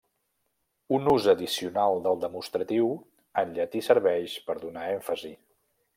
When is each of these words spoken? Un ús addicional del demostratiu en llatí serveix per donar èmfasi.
Un 0.97 1.09
ús 1.11 1.27
addicional 1.33 2.01
del 2.07 2.17
demostratiu 2.25 2.89
en 3.43 3.53
llatí 3.59 3.85
serveix 3.91 4.39
per 4.49 4.57
donar 4.65 4.89
èmfasi. 4.99 5.35